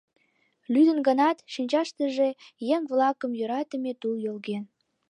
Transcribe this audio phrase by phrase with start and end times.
[0.73, 2.29] Лӱдын гынат, шинчаштыже
[2.75, 4.63] еҥ-влакым йӧратыме тул йолген.